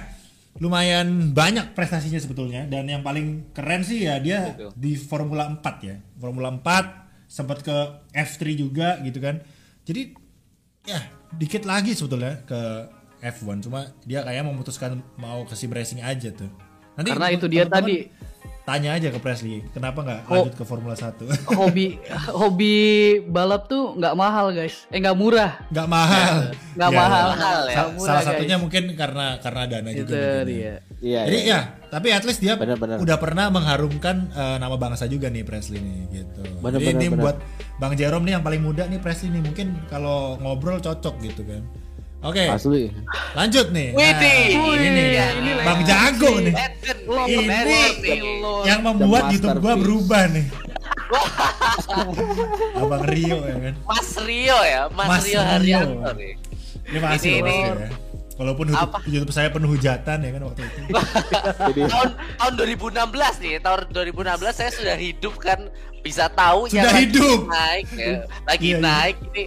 [0.62, 2.70] lumayan banyak prestasinya sebetulnya.
[2.70, 4.72] Dan yang paling keren sih ya dia Betul.
[4.78, 5.98] di Formula 4 ya.
[6.22, 7.78] Formula 4 sempat ke
[8.14, 9.42] F3 juga gitu kan.
[9.82, 10.14] Jadi
[10.86, 11.02] ya
[11.34, 12.62] dikit lagi sebetulnya ke
[13.24, 16.52] F1 cuma dia kayak memutuskan mau ke sim racing aja tuh.
[16.94, 17.98] Nanti Karena itu dia teman-teman tadi.
[18.64, 20.40] Tanya aja ke Presley kenapa nggak Oh.
[20.40, 21.20] lanjut ke Formula 1
[21.60, 22.00] hobi
[22.30, 22.76] hobi
[23.22, 26.36] balap tuh nggak mahal guys eh nggak murah nggak mahal
[26.74, 27.76] nggak Ya, mahal Mahal ya.
[27.90, 28.28] Murah, salah guys.
[28.32, 30.44] satunya mungkin karena karena dana itu juga mungkin ya.
[30.46, 30.74] dia
[31.04, 31.22] Iya.
[31.28, 31.52] Jadi iya.
[31.52, 31.60] ya,
[31.92, 32.96] tapi at least dia Benar-benar.
[32.98, 36.42] udah pernah mengharumkan eh, nama bangsa juga nih Presley nih gitu.
[36.58, 37.20] Benar, Jadi benar, ini benar.
[37.20, 37.38] buat
[37.76, 41.60] Bang Jerome nih yang paling muda nih Presley nih mungkin kalau ngobrol cocok gitu kan.
[42.24, 42.88] Oke, Asli.
[43.34, 43.92] lanjut nih.
[43.92, 44.44] Widih.
[44.56, 45.84] Nah, ini Iya, ini Bang lagi.
[45.86, 46.54] Jago nih.
[47.28, 48.18] Ini
[48.64, 50.48] yang membuat YouTube gua berubah nih.
[52.80, 53.74] Abang Rio ya kan.
[53.84, 55.42] Mas Rio ya, Mas, Mas Rio.
[55.42, 56.34] Haryanto nih.
[56.86, 57.90] Ini masih Ini- ini- Mas Rio ya.
[58.34, 59.00] Walaupun YouTube, Apa?
[59.06, 60.80] YouTube saya penuh hujatan ya kan waktu itu.
[61.70, 65.60] Jadi tahun tahun 2016 nih, tahun 2016 saya sudah hidup kan
[66.02, 67.40] bisa tahu Sudah yang lagi hidup.
[67.46, 68.82] naik ya, lagi Iya, iya.
[68.82, 69.44] naik ini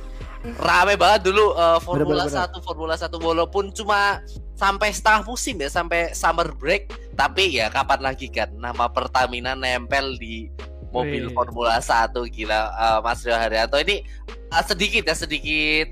[0.55, 4.23] rame banget dulu uh, Formula Bener, bener, 1 Formula 1 walaupun cuma
[4.57, 8.53] sampai setengah musim ya sampai summer break tapi ya kapan lagi kan?
[8.57, 10.49] Nama Pertamina nempel di
[10.95, 11.35] mobil Wih.
[11.35, 13.77] Formula 1 gila uh, Mas Rio Haryanto.
[13.81, 14.05] Ini
[14.53, 15.89] uh, sedikit ya sedikit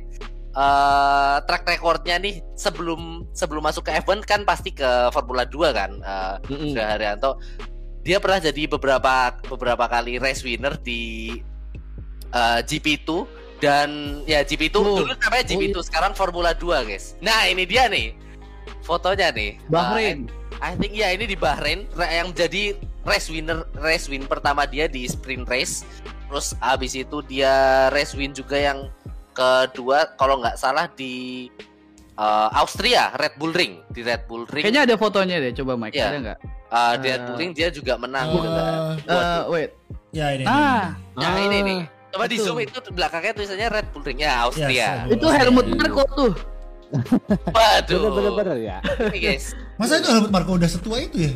[0.56, 5.90] uh, track recordnya nih sebelum sebelum masuk ke F1 kan pasti ke Formula 2 kan
[6.00, 6.72] uh, Mm-mm.
[6.72, 7.30] Rio Haryanto.
[8.04, 11.32] Dia pernah jadi beberapa beberapa kali race winner di
[12.36, 13.88] uh, GP2 dan
[14.24, 14.98] ya GP2 Oh.
[14.98, 17.14] dulu namanya Oh, GP2 sekarang Formula 2 guys.
[17.18, 18.14] Nah ini dia nih
[18.80, 19.56] fotonya nih.
[19.66, 20.26] Bahrain.
[20.26, 24.64] Uh, I think ya ini di Bahrain ra- yang jadi race winner race win pertama
[24.64, 25.84] dia di sprint race.
[26.26, 27.52] Terus habis itu dia
[27.88, 28.88] race win juga yang
[29.32, 31.46] kedua kalau nggak salah di
[32.14, 33.82] uh, Austria Red Bull Ring.
[33.88, 34.62] Di Red Bull Ring.
[34.62, 35.94] Kayaknya ada fotonya deh coba Mike.
[35.94, 36.06] Iya.
[36.06, 36.38] ada nggak?
[36.68, 38.72] Uh, di Red Eh, Bull Ring dia juga menang gitu kan.
[38.96, 39.70] Eh, Eh, wait.
[40.10, 40.44] Ya ini.
[40.44, 40.94] ah.
[41.14, 41.38] Nah Ah.
[41.40, 41.80] ini nih
[42.14, 45.12] coba di zoom itu belakangnya tulisannya Red Bull Ring ya Austria Yes, Bull.
[45.12, 45.77] itu Helmut Iya.
[45.77, 46.33] Marko tuh
[47.50, 48.79] waduh bener-bener ya.
[49.11, 51.33] guys Masa itu Helmut Marko udah setua itu ya?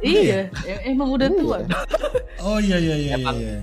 [0.00, 1.58] iya em- emang udah tua
[2.40, 3.14] Oh iya iya iya iya.
[3.16, 3.36] Emang.
[3.36, 3.58] iya.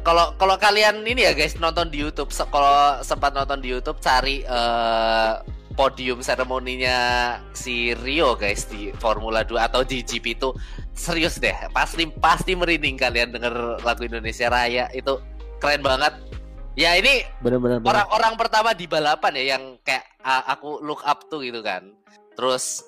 [0.00, 3.98] kalau kalau kalian ini ya guys nonton di YouTube se- kalau sempat nonton di YouTube
[3.98, 5.32] cari eh,
[5.72, 6.96] podium seremoninya
[7.50, 10.54] si Rio guys di Formula 2 atau di GP itu
[10.92, 15.18] serius deh pasti pasti merinding kalian denger lagu Indonesia Raya itu
[15.58, 16.12] keren banget
[16.74, 17.80] ya ini Bener-bener.
[17.80, 21.92] orang-orang pertama di balapan ya yang kayak a- aku look up tuh gitu kan
[22.32, 22.84] terus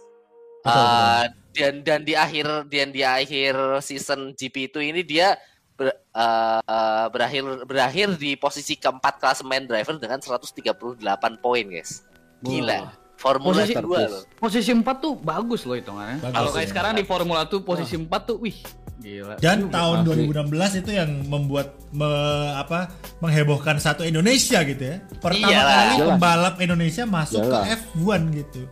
[0.58, 5.38] Betul, Eh, dan dan di akhir dan di akhir season GP itu ini dia
[5.72, 10.98] ber- eh, berakhir berakhir di posisi keempat klasemen driver dengan 138
[11.38, 12.02] poin guys.
[12.42, 12.90] Gila.
[13.16, 14.22] Formula Posisi- 2 loh.
[14.36, 16.22] Posisi 4 tuh bagus loh hitungannya.
[16.22, 16.70] Kalau kayak ya.
[16.70, 18.58] sekarang di Formula 2 posisi 4 tuh wih
[18.98, 19.34] gila.
[19.38, 20.26] Dan tahun Asli.
[20.28, 24.96] 2016 itu yang membuat me- apa menghebohkan satu Indonesia gitu ya.
[25.18, 25.74] Pertama Iyalah.
[25.78, 27.62] kali pembalap Indonesia masuk Jelas.
[27.62, 28.62] ke F1 gitu.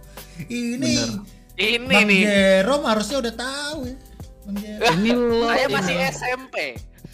[0.46, 0.92] Ini
[1.56, 2.20] Ini Bang nih.
[2.22, 3.96] Jerome harusnya udah tahu ya.
[4.76, 4.94] Bang.
[4.98, 5.10] Ini
[5.42, 6.56] Saya masih SMP.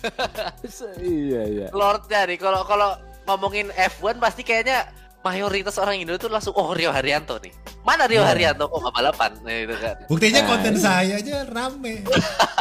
[1.00, 1.66] iya iya.
[1.70, 4.90] Lordnya nih kalau kalau ngomongin F1 pasti kayaknya
[5.22, 7.54] mayoritas orang Indo tuh langsung oh Rio Haryanto nih.
[7.82, 8.30] Mana Rio Iya.
[8.30, 9.30] Haryanto kok nggak balapan?
[9.40, 9.96] Nah, itu kan.
[10.06, 10.82] Buktinya Nah, konten iya.
[10.82, 11.94] saya aja rame.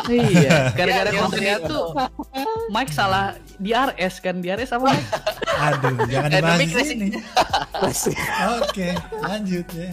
[0.01, 1.79] Iya, gara-gara Iya, konten Rio itu
[2.69, 5.07] Mike salah di RS kan, di RS apa Mike?
[5.61, 7.07] Aduh, jangan dibahas di sini.
[8.57, 8.89] Oke,
[9.21, 9.89] lanjut ya.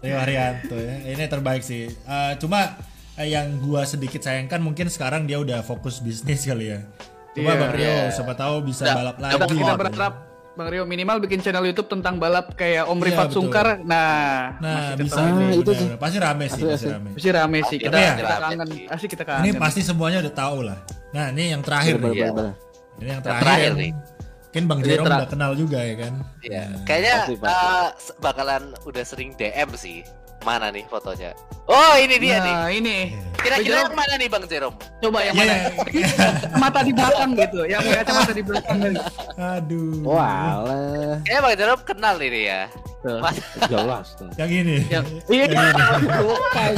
[0.00, 0.94] Rio Haryanto ya.
[1.04, 1.88] Ini terbaik sih.
[1.90, 2.78] Eh, cuma
[3.14, 6.80] eh, yang gua sedikit sayangkan mungkin sekarang dia udah fokus bisnis kali ya.
[7.32, 7.58] Coba Iya.
[7.58, 8.04] Bang Rio, Iya.
[8.12, 9.32] siapa tahu bisa Udah- balap lagi.
[9.34, 9.72] Kita, gitu.
[9.74, 10.14] berharap
[10.54, 13.36] Bang Rio minimal bikin channel YouTube tentang balap kayak Om Iya, Rifat betul.
[13.42, 13.66] Sungkar.
[13.82, 15.42] Nah, Nah, masih bisa ketemu.
[15.42, 15.86] Ah, itu sih.
[15.98, 17.08] Pasti rame sih, pasti rame.
[17.10, 18.68] Pasti rame sih kita ya, kita kangen.
[18.86, 19.42] Asli kita kangen.
[19.42, 20.78] Ini pasti semuanya udah tahu lah.
[21.10, 22.14] Nah, ini yang terakhir Bener, nih.
[22.14, 22.28] Iya.
[22.30, 22.54] bener, bener.
[22.94, 23.90] Ini yang Yang terakhir, terakhir yang nih.
[24.54, 26.14] Mungkin Bang Jerome udah kenal juga ya kan?
[26.38, 26.62] Iya.
[26.64, 27.58] Nah, Kayaknya Pasti, pasti.
[27.66, 30.06] eh, se- bakalan udah sering DM sih.
[30.40, 31.34] Mana nih fotonya?
[31.64, 32.54] Oh, ini dia nih.
[32.54, 32.96] Nah, ini.
[33.34, 34.78] Kira-kira yang mana nih Bang Jerome?
[35.00, 35.42] Coba yang Iya.
[35.42, 35.56] mana?
[36.54, 37.60] Mata di belakang gitu.
[37.64, 38.96] Yang kacamata di belakang tadi.
[39.34, 40.06] Aduh.
[40.06, 42.62] Walah, Kayaknya Bang Jerome kenal ini ya.
[43.66, 44.30] Jelas tuh.
[44.38, 44.76] Yang ini.
[44.86, 45.46] Yang iya.
[45.50, 45.74] Bukan,
[46.22, 46.70] bukan.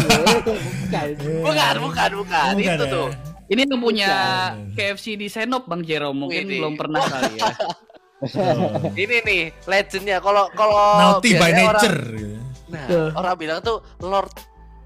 [1.44, 2.50] bukan, bukan, bukan.
[2.54, 2.88] Bukan Itu ya?
[2.88, 3.08] tuh.
[3.46, 4.10] Ini yang punya
[4.58, 4.74] Bukan.
[4.74, 6.58] KFC di Senop Bang Jerome mungkin Widih.
[6.58, 7.52] belum pernah kali ya.
[8.16, 8.90] Oh.
[9.06, 10.18] Ini nih legendnya.
[10.18, 12.00] Kalau kalau Naughty by orang- nature.
[12.10, 12.34] gitu.
[12.66, 13.08] Nah, Tuh.
[13.14, 14.34] orang bilang tuh Lord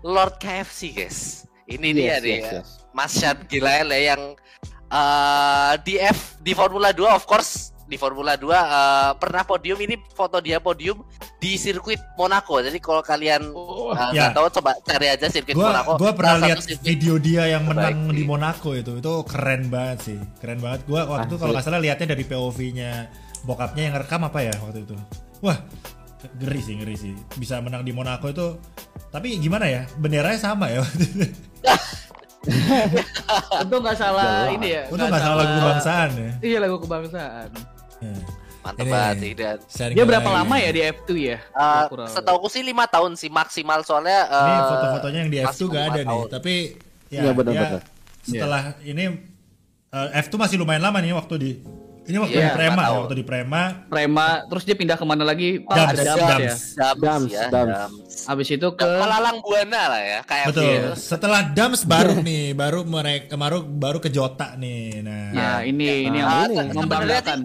[0.05, 1.49] Lord KFC, guys.
[1.65, 2.33] Ini dia Yes, nih.
[2.35, 2.53] yes, ya.
[2.61, 2.69] yes.
[2.91, 4.23] Mas Syad Gilael ya yang
[4.91, 8.63] eh, di F di Formula 2 of course di Formula 2 eh,
[9.19, 11.03] pernah podium ini foto dia podium
[11.37, 12.63] di sirkuit Monaco.
[12.63, 14.31] Jadi kalau kalian eh, Ya.
[14.31, 15.99] nggak tahu coba cari aja sirkuit Gua Monaco.
[15.99, 18.23] gua pernah lihat video dia yang menang di.
[18.23, 18.97] Monaco itu.
[18.97, 20.19] Itu keren banget sih.
[20.39, 20.87] Keren banget.
[20.87, 22.93] Gua waktu itu kalau nggak salah lihatnya dari POV-nya
[23.43, 24.95] bokapnya yang rekam apa ya waktu itu.
[25.43, 25.59] Wah,
[26.39, 27.13] ngeri sih, ngeri sih.
[27.35, 28.55] Bisa menang di Monaco itu.
[29.11, 29.83] Tapi gimana ya?
[29.99, 31.27] Benderanya sama ya waktu itu.
[33.61, 34.57] Untung nggak salah Jelas.
[34.57, 34.83] ini ya.
[34.87, 36.31] Itu nggak nggak salah lagu kebangsaan ya.
[36.41, 37.49] Iya lagu kebangsaan.
[38.01, 38.17] Ya.
[38.61, 39.57] Mantep Ini banget sih dan
[39.91, 40.37] Dia berapa lagi.
[40.39, 41.39] lama ya di F2 ya?
[41.41, 42.09] eh, Kurang.
[42.09, 44.21] setauku sih lima tahun sih maksimal soalnya.
[44.27, 46.27] Ini eh, foto-fotonya yang di F2 maksimum gak ada nih, tahun.
[46.31, 46.55] tapi
[47.07, 47.81] ya, Iya, benar, benar.
[48.23, 49.05] setelah ini
[49.91, 51.51] eh, F2 masih lumayan lama nih waktu di
[52.03, 55.23] ini waktu Iya, di Prema ya, waktu di Prema Prema, terus dia pindah ke mana
[55.23, 55.61] lagi?
[55.61, 56.19] Pak, Dams, ada Dams.
[56.19, 56.41] Dams ya.
[56.43, 57.71] Dams, Dams, ya, Dams.
[57.71, 57.97] Dams.
[58.27, 60.49] Abis itu ke Pelalang Buana lah ya, KFC.
[60.49, 60.65] betul.
[60.67, 60.91] itu.
[60.99, 65.01] Setelah Dams baru nih, baru mereka baru baru ke Jota nih.
[65.01, 66.45] Nah, Nah, ini ini yang Ah, ini.
[66.51, 67.39] se- sebenarnya membanggakan.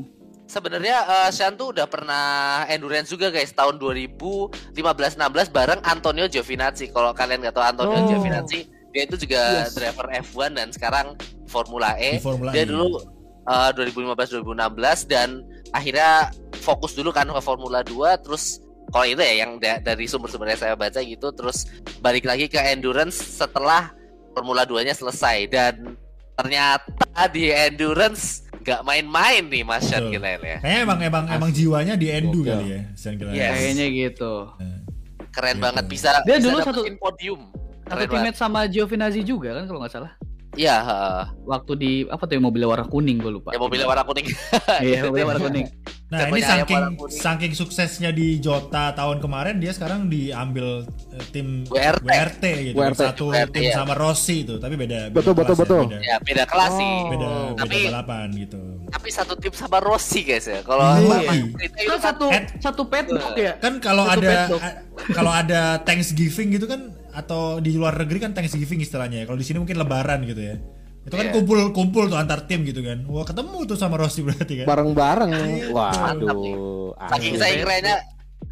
[0.45, 2.25] Sebenarnya eh, Sean tuh udah pernah
[2.69, 4.77] endurance juga guys tahun 2015-16
[5.49, 6.89] bareng Antonio Giovinazzi.
[6.89, 8.08] Kalau kalian nggak tahu Antonio Oh.
[8.08, 8.60] Giovinazzi,
[8.93, 9.73] dia itu juga Yes.
[9.73, 12.17] driver F1 dan sekarang Formula E.
[12.17, 12.69] Di Formula dia E.
[12.69, 13.01] dulu
[13.45, 19.58] eh, 2015-2016 dan akhirnya fokus dulu kan ke Formula 2 terus kalau itu ya yang
[19.58, 21.65] da- dari sumber-sumber yang saya baca gitu terus
[21.99, 23.89] balik lagi ke endurance setelah
[24.31, 25.97] Formula 2-nya selesai dan
[26.36, 26.86] ternyata
[27.27, 30.10] di endurance nggak main-main nih Mas Sean.
[30.10, 30.58] Gilael ya.
[30.58, 32.49] kayaknya emang emang emang jiwanya di Endu Gokil.
[32.51, 33.38] kali ya, Sean Gillian.
[33.38, 33.54] Yes.
[33.54, 34.34] Kayaknya gitu.
[35.30, 35.62] Keren Gitu.
[35.62, 37.41] banget bisa Dia bisa dulu dapetin podium.
[37.45, 38.10] Satu Keren banget.
[38.10, 40.12] teammate sama Giovinazzi juga kan kalau nggak salah.
[40.56, 41.23] Iya, heeh.
[41.45, 43.51] Waktu di apa tuh yang mobilnya warna kuning gue lupa.
[43.51, 44.25] ya mobilnya warna kuning.
[44.82, 45.67] Iya, mobilnya warna kuning.
[46.05, 51.65] Nah, Siapa ini saking saking suksesnya di Jota tahun kemarin dia sekarang diambil eh, tim
[51.65, 52.05] WRT.
[52.05, 52.75] WRT gitu.
[52.77, 52.99] WRT.
[53.01, 53.73] Satu WRT, tim ya.
[53.73, 55.81] sama Rossi itu, tapi beda beda Betul, betul, kelas ya, betul.
[55.81, 55.97] beda.
[55.99, 56.85] ya beda kelas sih.
[56.93, 57.09] Oh.
[57.09, 58.61] Beda beda Tapi- balapan gitu.
[58.85, 60.61] Tapi satu tim sama Rossi guys ya.
[60.61, 61.17] Kalau Iya.
[61.25, 63.53] cerita itu Kan satu Ed- satu paddock ya.
[63.57, 64.35] kan kalau Satu ada
[65.09, 69.25] kalau ada Thanksgiving gitu kan atau di luar negeri kan Thanksgiving istilahnya ya.
[69.25, 70.55] Kalau di sini mungkin Lebaran gitu ya.
[71.05, 71.33] Itu kan Iya.
[71.37, 73.05] kumpul-kumpul tuh antar tim gitu kan.
[73.05, 74.65] Wah ketemu tuh sama Rossi berarti kan.
[74.65, 75.31] Bareng-bareng.
[75.69, 76.55] Mantap nih.
[76.57, 76.97] Waduh.
[77.11, 77.61] saking saya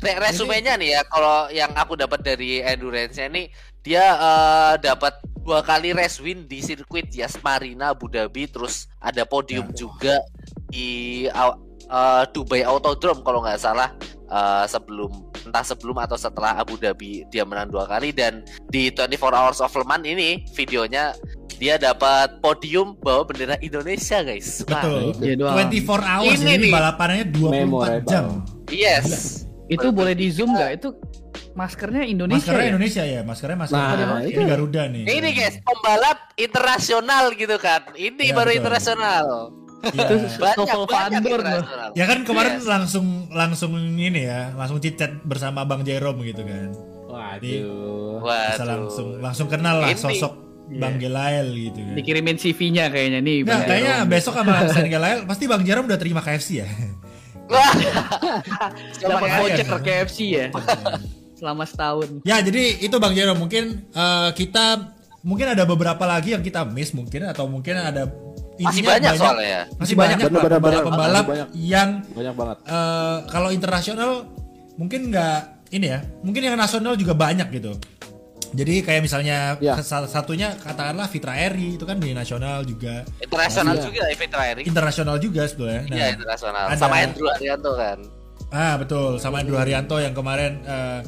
[0.03, 3.47] re- resumenya nih ya kalau yang aku dapat dari endurance-nya nih
[3.81, 9.23] dia eh, dapat dua kali race win di sirkuit Yas Marina Abu Dhabi terus ada
[9.23, 10.19] podium juga
[10.67, 13.95] di eh, Dubai Autodrome kalau nggak salah
[14.27, 15.11] eh, sebelum
[15.43, 19.71] entah sebelum atau setelah Abu Dhabi dia menang dua kali dan di 24 Hours of
[19.71, 21.15] Le Mans ini videonya
[21.63, 24.67] dia dapat podium bawa bendera Indonesia guys.
[24.67, 25.01] Wah, Betul.
[25.23, 25.55] Iya doang.
[25.71, 28.03] 24 hours Ini ini, balapannya 24 Memorable.
[28.03, 28.25] jam.
[28.67, 29.07] Yes.
[29.71, 30.71] Itu boleh di zoom nggak?
[30.75, 30.99] Itu
[31.55, 32.71] maskernya Indonesia maskernya ya?
[32.75, 34.41] Indonesia ya, maskernya masker Nah, ini itu.
[34.43, 35.03] Garuda nih.
[35.07, 37.81] Ini guys, pembalap internasional gitu kan.
[37.95, 38.59] Ini Ya, baru betul.
[38.59, 39.25] internasional.
[39.83, 40.03] Iya.
[40.03, 41.41] Itu Banyak Vandor.
[41.91, 42.67] Ya kan kemarin Yes.
[42.67, 46.75] langsung langsung ini ya, langsung cicet bersama Bang Jerome gitu kan.
[47.07, 48.19] Waduh.
[48.19, 48.65] Waduh.
[48.65, 49.99] langsung langsung kenal lah Ini.
[49.99, 50.33] sosok
[50.65, 51.93] Bang Gelael gitu kan.
[51.93, 53.43] Dikirimin CV-nya kayaknya nih.
[53.43, 54.09] Bang kayaknya Jerome.
[54.09, 56.67] besok sama Sen Gelael pasti Bang Jerome udah terima KFC ya.
[57.45, 57.71] Wah.
[58.97, 59.81] dapat Kaya voucher kan?
[59.81, 60.45] KFC ya.
[61.33, 62.23] Selama setahun.
[62.23, 66.91] ya jadi itu Bang Jerome mungkin eh, kita mungkin ada beberapa lagi yang kita miss
[66.91, 68.07] mungkin atau mungkin ada
[68.53, 69.61] Masih intinya banyak soalnya ya.
[69.75, 70.81] Masih banyak Bener, bener, bener.
[70.85, 71.47] Masih banyak.
[71.53, 72.57] yang Banyak banget.
[72.63, 74.11] eh, kalau internasional
[74.73, 77.73] mungkin nggak ini ya mungkin yang nasional juga banyak gitu
[78.53, 79.73] jadi kayak misalnya Ya.
[79.81, 83.83] satunya katakanlah Fitra Eri itu kan di nasional juga Internasional Iya.
[83.83, 84.63] juga Evita Eric.
[84.63, 86.63] internasional juga sebetulnya Nah, Iya, internasional.
[86.69, 87.97] ada- Sama Andrew Arianto kan.
[88.49, 91.01] ah betul sama Andrew Haryanto yang kemarin eh,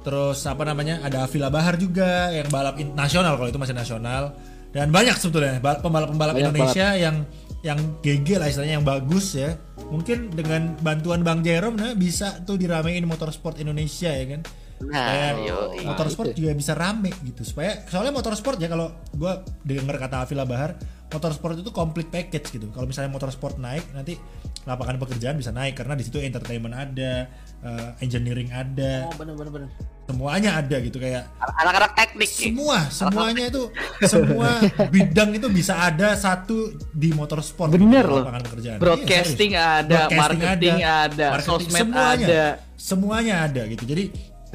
[0.00, 4.32] terus apa namanya ada Avila Bahar juga yang balap nasional kalau itu masih nasional
[4.70, 7.28] dan banyak sebetulnya bal- pembalap-pembalap Indonesia yang
[7.60, 12.54] yang GG lah istilahnya yang bagus ya mungkin dengan bantuan Bang Jerome nah bisa tuh
[12.54, 14.40] diramein motorsport Indonesia ya kan
[14.76, 15.78] Nah, Kayak yoi.
[15.84, 20.76] motorsport juga bisa rame gitu supaya soalnya motorsport ya kalau gua denger kata Avila Bahar
[21.06, 24.20] motorsport itu complete package gitu kalau misalnya motorsport naik nanti
[24.62, 27.24] lapangan pekerjaan bisa naik karena di situ entertainment ada
[27.62, 29.68] eh, engineering ada bener bener bener.
[30.04, 32.28] semuanya ada gitu kayak Anak-anak teknik.
[32.28, 33.62] Semua semuanya itu
[34.04, 38.22] semua bidang itu bisa ada satu di motorsport Bener gitu, loh.
[38.22, 42.44] lapangan pekerjaan Broadcasting Iya, ada, Broadcasting marketing ada, marketing, sosmed semuanya, ada.
[42.76, 44.04] semuanya ada gitu jadi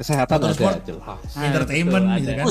[0.02, 0.74] Kesehatan Motorsport.
[0.74, 1.22] ada jelas.
[1.32, 2.42] Entertainment betul, gitu ada.
[2.42, 2.46] kan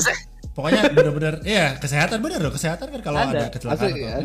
[0.52, 3.28] pokoknya bener-bener ya kesehatan bener loh kesehatan kan kalau Ada.
[3.30, 4.16] ada, kecelakaan Asli, atau ya.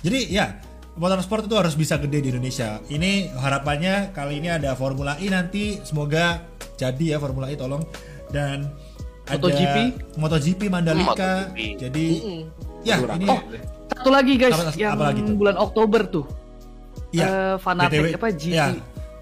[0.00, 0.46] jadi ya
[0.94, 5.80] motorsport itu harus bisa gede di Indonesia ini harapannya kali ini ada Formula E nanti
[5.80, 6.44] semoga
[6.76, 7.80] jadi ya Formula E tolong
[8.28, 8.68] dan
[9.24, 9.76] ada MotoGP?
[10.16, 11.80] MotoGP Mandalika MotoGP.
[11.80, 12.06] jadi
[12.84, 13.16] ya Kurang.
[13.16, 13.40] ini Oh,
[13.88, 15.34] satu lagi guys Apa- yang apa lagi tuh?
[15.36, 16.24] bulan Oktober tuh.
[17.12, 18.52] ya eh, fanatik BTW, apa, GT?
[18.52, 18.66] ya,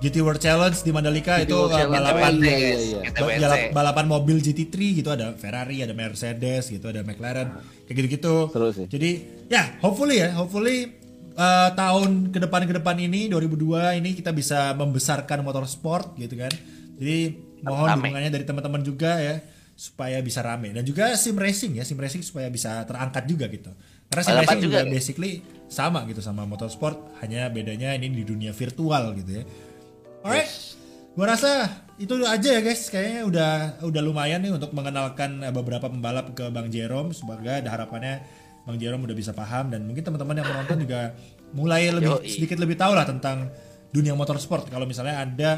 [0.00, 1.92] GT World Challenge di Mandalika GT itu World Challenge.
[1.94, 3.00] balapan Oh, iya, iya, iya.
[3.12, 3.40] Ba- WC.
[3.40, 7.48] balap- balapan mobil GT3 gitu ada Ferrari, ada Mercedes gitu, ada McLaren
[7.84, 8.48] kayak gitu-gitu.
[8.88, 9.10] Jadi
[9.46, 10.96] ya hopefully ya, hopefully
[11.36, 16.50] uh, tahun ke depan ke depan ini 2002 ini kita bisa membesarkan motorsport gitu kan.
[16.96, 17.18] Jadi
[17.60, 17.96] mohon Rame.
[18.08, 19.36] dukungannya dari teman-teman juga ya
[19.76, 23.72] supaya bisa rame dan juga sim racing ya, sim racing supaya bisa terangkat juga gitu.
[24.12, 24.92] Karena sim racing juga, juga, ya?
[24.92, 25.32] basically
[25.72, 29.44] sama gitu sama motorsport, hanya bedanya ini di dunia virtual gitu ya.
[30.20, 30.50] Alright,
[31.16, 32.92] gua rasa itu aja ya guys.
[32.92, 33.52] Kayaknya udah
[33.84, 37.16] udah lumayan nih untuk mengenalkan eh, beberapa pembalap ke Bang Jerome.
[37.16, 38.20] Semoga ada harapannya
[38.68, 41.16] Bang Jerome udah bisa paham dan mungkin teman-teman yang menonton juga
[41.56, 42.28] mulai lebih Yoi.
[42.28, 43.48] sedikit lebih tahu lah tentang
[43.90, 44.68] dunia motorsport.
[44.68, 45.50] Kalau misalnya ada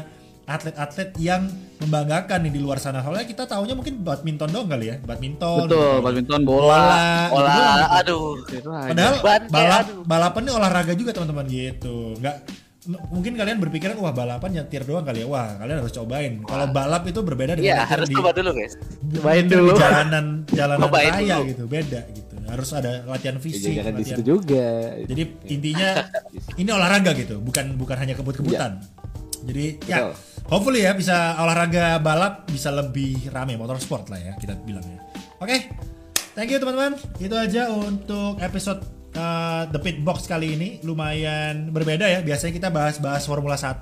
[0.43, 1.47] atlet-atlet yang
[1.79, 2.99] membanggakan nih di luar sana.
[2.99, 5.67] Soalnya kita taunya mungkin badminton dong kali ya, badminton.
[5.67, 6.03] Betul, gitu.
[6.03, 6.83] badminton, bola.
[7.31, 7.95] Olah, doang gitu.
[7.95, 8.27] aduh.
[8.91, 9.15] Padahal
[9.47, 12.19] balap balapan ini olahraga juga teman-teman gitu.
[12.19, 15.27] Nggak m- mungkin kalian berpikiran wah balapan nyetir doang kali ya.
[15.27, 16.33] Wah, kalian harus cobain.
[16.41, 18.73] Kalau balap itu berbeda dengan Iya, nyetir harus di, coba dulu guys.
[18.99, 19.65] Cobain dulu.
[19.65, 21.49] di jalanan jalanan Cobain raya dulu.
[21.49, 21.63] gitu.
[21.65, 22.33] Beda gitu.
[22.43, 24.03] Harus ada latihan Ya, fisik, di latihan.
[24.03, 24.67] situ juga.
[25.01, 25.89] Jadi intinya
[26.61, 28.83] ini olahraga gitu, bukan bukan hanya kebut-kebutan.
[29.43, 30.13] Jadi ya, Betul.
[30.47, 34.99] hopefully ya bisa olahraga balap bisa lebih rame motorsport lah ya kita bilang ya.
[35.39, 35.67] Oke,
[36.31, 36.95] thank you teman-teman.
[37.17, 38.83] Itu aja untuk episode
[39.15, 40.69] uh, The Pit Box kali ini.
[40.81, 42.19] Lumayan berbeda ya.
[42.21, 43.79] Biasanya kita bahas-bahas Formula 1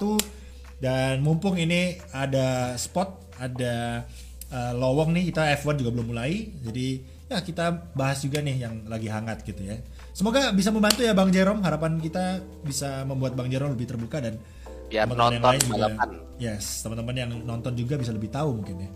[0.81, 4.05] dan mumpung ini ada spot, ada
[4.51, 6.51] uh, lowong nih kita F1 juga belum mulai.
[6.61, 9.79] Jadi ya kita bahas juga nih yang lagi hangat gitu ya.
[10.11, 11.63] Semoga bisa membantu ya Bang Jerome.
[11.63, 14.35] Harapan kita bisa membuat Bang Jerome lebih terbuka dan
[14.91, 16.09] Biar teman-teman yang lain juga- balapan.
[16.41, 18.89] Yes, teman-teman yang nonton juga bisa lebih tahu mungkin ya.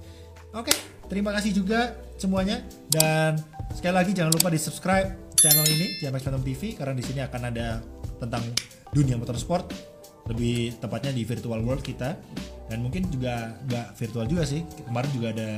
[0.55, 0.71] Oke,
[1.07, 3.39] terima kasih juga semuanya dan
[3.71, 7.41] sekali lagi jangan lupa di subscribe channel ini JMX Phantom TV karena di sini akan
[7.51, 7.79] ada
[8.17, 8.43] tentang
[8.91, 9.67] dunia motorsport
[10.25, 12.17] lebih tepatnya di virtual world kita
[12.65, 15.49] dan mungkin juga nggak virtual juga sih kemarin juga ada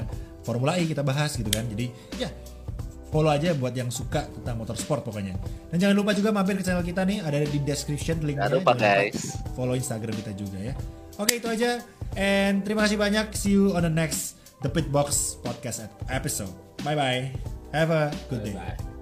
[0.43, 1.87] Formula E kita bahas gitu kan jadi
[2.19, 2.27] ya
[3.07, 5.39] follow aja buat yang suka tentang motorsport pokoknya
[5.71, 8.73] dan jangan lupa juga mampir ke channel kita nih ada di description linknya Jangan lupa,
[8.75, 9.39] guys.
[9.55, 10.73] follow Instagram kita juga ya.
[11.17, 11.81] Oke itu aja.
[12.13, 13.33] And terima kasih banyak.
[13.33, 16.53] See you on the next The Pitbox podcast episode.
[16.85, 17.21] Bye bye.
[17.73, 18.53] Have a good day.
[18.53, 18.96] Bye.